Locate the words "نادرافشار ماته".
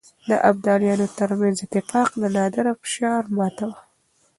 2.35-3.63